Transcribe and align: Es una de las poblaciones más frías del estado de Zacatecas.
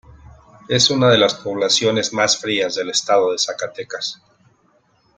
Es 0.67 0.89
una 0.89 1.09
de 1.11 1.19
las 1.19 1.35
poblaciones 1.35 2.11
más 2.11 2.39
frías 2.39 2.73
del 2.73 2.89
estado 2.89 3.33
de 3.33 3.37
Zacatecas. 3.37 4.19